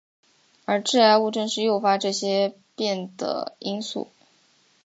[0.65, 4.09] 而致癌物正是诱发这些变的因素。